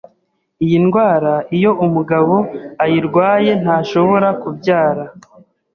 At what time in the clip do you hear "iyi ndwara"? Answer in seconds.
0.63-1.33